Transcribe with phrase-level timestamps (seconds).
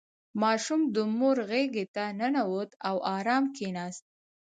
[0.41, 4.03] •ماشوم د مور غېږې ته ننوت او آرام کښېناست.